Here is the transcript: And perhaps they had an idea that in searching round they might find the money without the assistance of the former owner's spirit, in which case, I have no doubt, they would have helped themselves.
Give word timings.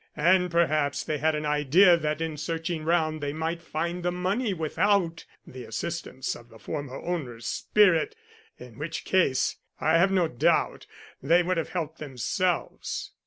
And 0.17 0.49
perhaps 0.49 1.03
they 1.03 1.19
had 1.19 1.35
an 1.35 1.45
idea 1.45 1.95
that 1.95 2.21
in 2.21 2.35
searching 2.35 2.83
round 2.83 3.21
they 3.21 3.33
might 3.33 3.61
find 3.61 4.01
the 4.01 4.11
money 4.11 4.51
without 4.51 5.25
the 5.45 5.63
assistance 5.63 6.35
of 6.35 6.49
the 6.49 6.57
former 6.57 6.95
owner's 6.95 7.45
spirit, 7.45 8.15
in 8.57 8.79
which 8.79 9.05
case, 9.05 9.57
I 9.79 9.99
have 9.99 10.11
no 10.11 10.27
doubt, 10.27 10.87
they 11.21 11.43
would 11.43 11.57
have 11.57 11.69
helped 11.69 11.99
themselves. 11.99 13.11